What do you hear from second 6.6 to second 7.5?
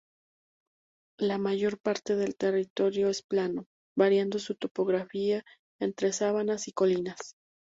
y colinas.